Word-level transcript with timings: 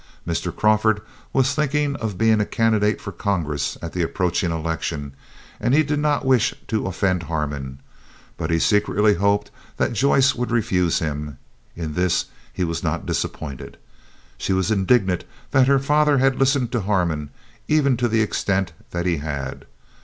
Mr. 0.27 0.51
Crawford 0.55 1.03
was 1.31 1.53
thinking 1.53 1.95
of 1.97 2.17
being 2.17 2.41
a 2.41 2.43
candidate 2.47 2.99
for 2.99 3.11
Congress 3.11 3.77
at 3.83 3.93
the 3.93 4.01
approaching 4.01 4.49
election, 4.49 5.13
and 5.59 5.75
he 5.75 5.83
did 5.83 5.99
not 5.99 6.25
wish 6.25 6.55
to 6.69 6.87
offend 6.87 7.21
Harmon, 7.21 7.79
but 8.35 8.49
he 8.49 8.57
secretly 8.57 9.13
hoped 9.13 9.51
that 9.77 9.93
Joyce 9.93 10.33
would 10.33 10.49
refuse 10.49 10.97
him; 10.97 11.37
in 11.75 11.93
this 11.93 12.25
he 12.51 12.63
was 12.63 12.81
not 12.81 13.05
disappointed. 13.05 13.77
She 14.39 14.53
was 14.53 14.71
indignant 14.71 15.23
that 15.51 15.67
her 15.67 15.77
father 15.77 16.17
had 16.17 16.39
listened 16.39 16.71
to 16.71 16.79
Harmon, 16.81 17.29
even 17.67 17.95
to 17.97 18.07
the 18.07 18.21
extent 18.23 18.73
that 18.89 19.05
he 19.05 19.17
had. 19.17 19.65